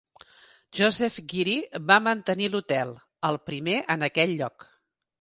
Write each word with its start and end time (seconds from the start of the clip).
Joseph 0.79 1.17
Geary 1.33 1.53
va 1.93 1.99
mantenir 2.07 2.51
l'hotel, 2.57 2.97
el 3.33 3.41
primer 3.51 3.81
en 3.99 4.11
aquell 4.13 4.39
lloc. 4.43 4.71